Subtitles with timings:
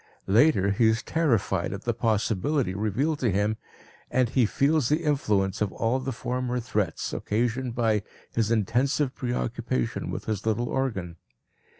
[0.25, 3.57] Later he is terrified at the possibility revealed to him
[4.09, 8.01] and he feels the influence of all the former threats, occasioned by
[8.31, 11.17] his intensive preoccupation with his little organ.